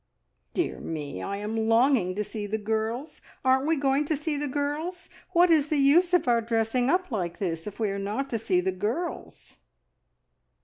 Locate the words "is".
5.51-5.67